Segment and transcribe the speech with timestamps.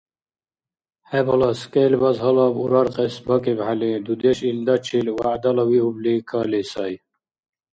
[1.09, 6.93] ХӀебалас, кӀел баз гьалаб ураркьес бакӀибхӀели, дудеш илдачил вягӀдалавиубли кали сай.